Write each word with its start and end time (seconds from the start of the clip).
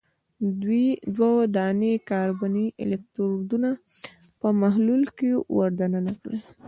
دوه 1.17 1.33
دانې 1.55 1.93
کاربني 2.09 2.67
الکترودونه 2.83 3.69
په 4.39 4.47
محلول 4.61 5.03
کې 5.17 5.29
ور 5.55 5.69
د 5.79 5.79
ننه 5.93 6.13
کړئ. 6.21 6.39